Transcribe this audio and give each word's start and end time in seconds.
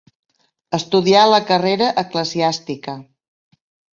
Estudià 0.77 1.25
la 1.33 1.41
carrera 1.51 1.91
eclesiàstica. 2.03 2.95